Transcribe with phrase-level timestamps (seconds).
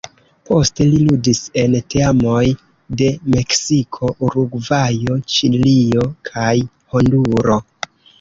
[0.49, 2.45] Poste li ludis en teamoj
[3.01, 6.55] de Meksiko, Urugvajo, Ĉilio kaj
[6.95, 7.59] Honduro.